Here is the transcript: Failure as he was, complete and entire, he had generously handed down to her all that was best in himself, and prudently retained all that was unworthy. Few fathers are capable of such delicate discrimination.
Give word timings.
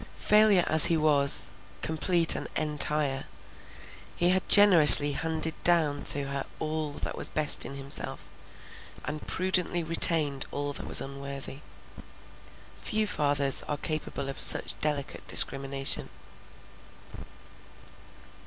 Failure 0.15 0.63
as 0.65 0.85
he 0.87 0.97
was, 0.97 1.45
complete 1.83 2.33
and 2.35 2.47
entire, 2.55 3.25
he 4.15 4.31
had 4.31 4.49
generously 4.49 5.11
handed 5.11 5.53
down 5.61 6.03
to 6.05 6.23
her 6.29 6.43
all 6.57 6.93
that 6.93 7.15
was 7.15 7.29
best 7.29 7.67
in 7.67 7.75
himself, 7.75 8.27
and 9.05 9.27
prudently 9.27 9.83
retained 9.83 10.47
all 10.49 10.73
that 10.73 10.87
was 10.87 11.01
unworthy. 11.01 11.59
Few 12.73 13.05
fathers 13.05 13.61
are 13.67 13.77
capable 13.77 14.27
of 14.27 14.39
such 14.39 14.73
delicate 14.81 15.27
discrimination. 15.27 16.09